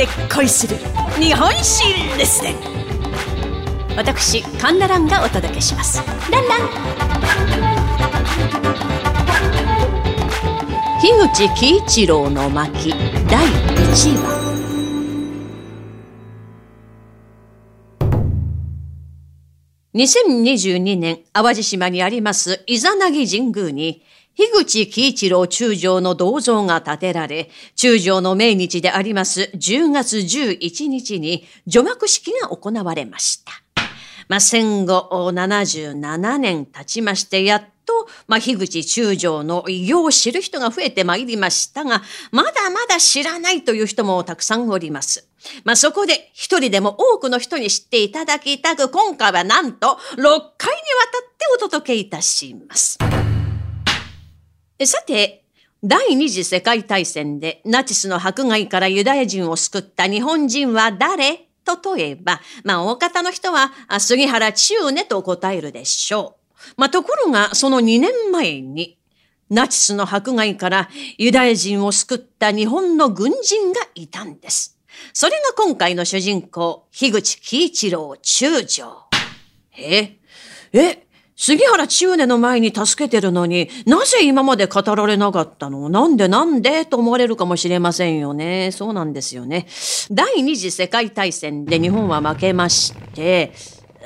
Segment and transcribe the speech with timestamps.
[0.00, 0.76] で恋する
[1.20, 1.84] 日本史
[2.16, 2.54] レッスン
[3.98, 6.02] 私カンナランがお届けします。
[6.30, 6.68] ランラン。
[11.02, 12.94] 樋口喜一郎の巻
[13.28, 14.40] 第1話。
[19.92, 24.02] 2022年淡路島にありますイザナギ神宮に
[24.40, 33.52] 樋口喜一郎中将の銅像が建てられ、中将の命日であります10月11日に除幕式が行われました。
[34.28, 42.00] まあ、戦後77年経ちまして、やっと、まあ、樋口中将の偉業を知る人が増えてまいりましたが、
[42.32, 45.28] まだまだ知らないという人もたくさんおります。
[45.64, 50.46] まあ、そこで一人でも多くの人に知っていただきたく、今回はなんと6回にわたっ
[51.36, 52.96] てお届けいたします。
[54.86, 55.44] さて、
[55.82, 61.48] 第二次世界大戦でナチスの迫害からユダヤ人を救った日本人は誰？
[61.64, 66.74] と問えば、まあ大方の人は杉原千畝と答えるでしょう。
[66.78, 68.98] まあところがその2年前に
[69.50, 74.78] ナチスの迫害からユダヤ人を救った日本の軍人がいたんです。
[75.12, 79.04] それが今回の主人公、樋口喜一郎中将。
[79.76, 80.16] え
[80.72, 81.06] え
[81.40, 85.88] 杉原千畝の前に助けてるのになぜ今まで語られなかったの？
[85.88, 86.84] なんでなんで？
[86.84, 88.72] と思われるかもしれませんよね。
[88.72, 89.66] そうなんですよね。
[90.10, 93.54] 第二次世界大戦で日本は負けまして、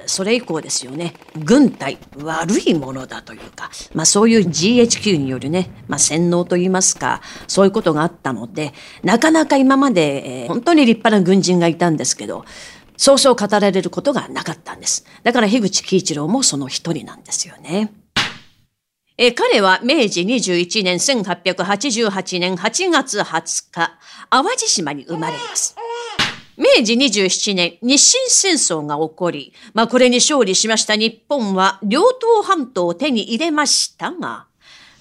[0.07, 12.45] それ以降ですよね、軍隊悪いものだというか、まあそういう GHQ によるね、まあ洗脳といいますか、そういうことがあったので、なかなか今まで、えー、本当に立派な軍人がいたんですけど、
[12.97, 15.05] そうそう語られることがなかったんです。
[15.23, 17.93] だから樋口喜一郎もその一人なんですよね。
[19.17, 25.77] え彼は明治21年1888年8月20日、淡路島に生まれます。
[26.57, 34.47] 明治27年、日清戦争が起こり、まあこれに勝利しました日本は両東半島を手に入れましたが、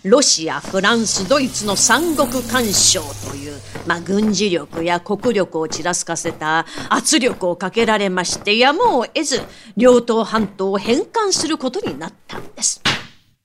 [0.04, 3.54] ロシア、フランス、ドイツの三国干渉という、
[3.88, 9.42] まあ、軍事力や国力をちらつかせた圧力をかけられまして、やむを得ず、
[9.78, 12.82] 両党半島を返還することになったんです。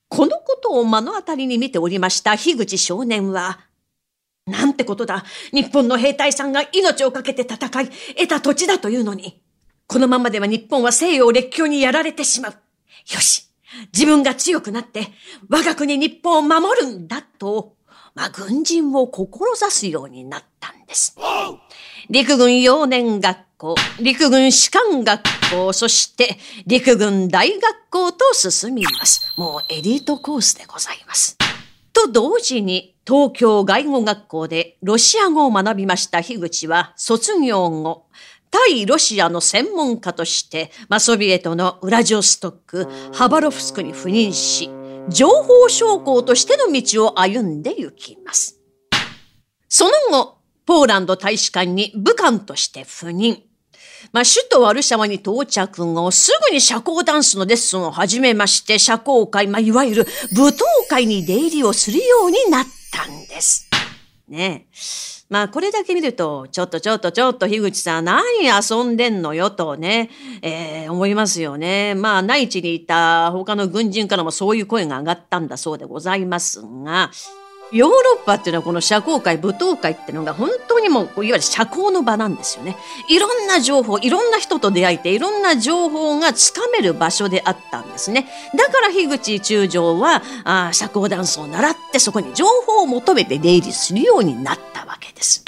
[0.08, 3.60] このことを目の当たりに見ておりました樋口少年は、
[4.46, 5.24] なんてことだ。
[5.52, 9.40] 日本の兵隊さんが命を懸けて戦い、得た土地だというのに。
[9.86, 12.52] このままでは日本は西洋列強にやられてしまう。
[12.52, 13.47] よし。
[13.92, 15.08] 自分が強くなって
[15.48, 17.76] 我が国日本を守るんだと、
[18.14, 21.16] まあ、軍人を志すようになったんです。
[22.10, 29.34] 陸軍幼年学校、陸軍士官学校、そして陸軍大学校と進みます。
[29.36, 31.36] もうエリートコースでございます。
[31.92, 38.06] と同時に東京外語学校でロシア語を学びました樋口は卒業後、
[38.50, 44.70] 対ロシアの専門家として、まあ、ソビエトのウラジオストック、ハバロフスクに赴任し、
[45.08, 48.60] 情報将校としての道を歩んで行きます。
[49.68, 53.42] その後、ポーランド大使館に武官として赴任。
[54.12, 60.06] まあ、首都ワルシャワに到着後、すぐに社交ダンスのレッスンを始めまして、社交界、まあ、いわゆる
[60.36, 63.67] 舞踏会に出入りをするようになったんです。
[64.28, 64.66] ね。
[65.28, 71.94] まあこれだけ見ると、ちょっとちょっとちょっと樋口さん何遊んでんのよとね、えー、思いますよね。
[71.94, 77.10] まあ内地にいた他の軍人からもそういう声が上がったんだそうでございますが、
[77.70, 82.76] ヨーロッパっていうのはこの社交界、舞踏会っていうのが本当にもう、いわゆる社交の場なんですよね。
[83.08, 88.26] いろんな情報、いろんな人と出会えて、いろんな情報がつかめる場所であったんですね。
[88.56, 95.44] だから樋口中将は、あ社交ダンスを習ってそこに情報を求めて出入りするようになったわけです。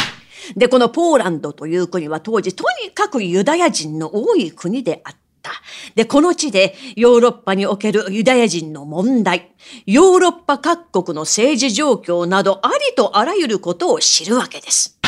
[0.56, 5.19] で、このポーランドという国は当時とにかくユダヤ人の多い国であった。。
[5.94, 9.52] で、この地でヨーロッパにおけるユダヤ人の問題、
[9.86, 14.98] ヨーロッパ各国の政治状況などありとあらゆることを知るわけです。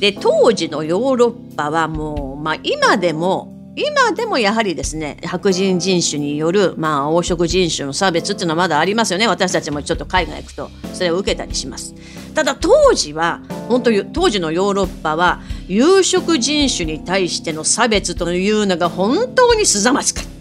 [0.00, 11.94] で、当時のヨーロッパはもう、まあ今でも今でもやはりですね白人人種による、まあ、黄色人種の差別っていうのはまだありますよね私たちもちょっと海外行くとそれを受けたりします
[12.34, 20.32] ただ当時は本当当時のヨーロッパは有色人種に対しての差別というのが本当にすざましかった。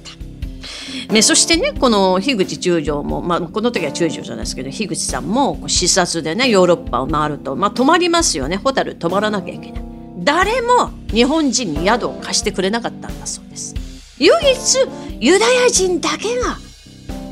[1.13, 9.90] ね、そしてねこの樋口中将も、まあ、この時は中将じゃないですけど樋口さんも視察でねヨーロッパを回ると、まあ、泊まりますよねホタル泊まらなきゃいけない。
[10.21, 13.75] 誰も日本人に宿を貸してくれなかったんだそうです。
[14.19, 14.77] 唯一
[15.19, 16.57] ユダヤ人だけが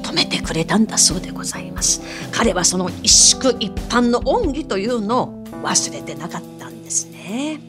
[0.02, 2.02] 止めてくれたんだそうでございます。
[2.32, 7.62] 彼はその一宿一般の恩義というのを忘れてなかったんですね。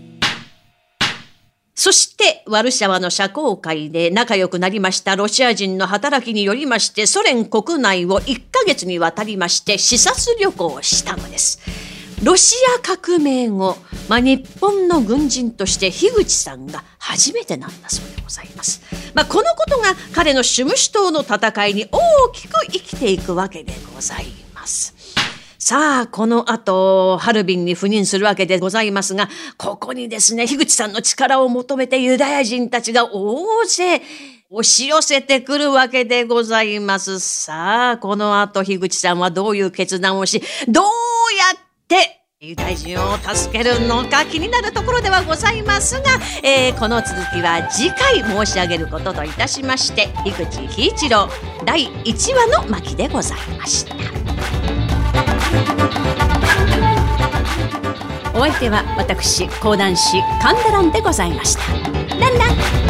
[1.74, 11.89] そしてワルシャワの社交界で仲良くなりましたロシア人の働きによりましてソ連国内を1ヶ月にわたりまして視察旅行をしたのです。
[12.22, 13.78] ロシア革命後、
[14.08, 18.82] まあ、日本の軍人として樋口さんが初めてなんだそうでございます。
[19.14, 24.94] まあ、このことが彼の主務主党の戦いに大きく生きていくわけでございます。
[25.58, 34.02] さあ、この後、ハルビンに赴任するわけでございますが、ここにですね、樋口さんの力を求めてユダヤ人たちが大勢
[34.50, 37.18] 押し寄せてくるわけでございます。
[37.20, 40.90] さあ、この後、樋口さんはどういう決断をし、どうや
[41.56, 46.04] ってってユダヤ人を助けるのか気になるところではございますが、
[46.42, 51.28] えー、この続きは次回申し上げることといたしまして井口喜一郎
[51.66, 53.94] 第1話の巻でございました
[58.32, 61.62] お相手は私講談師神田蘭でございました。
[62.18, 62.89] ランラン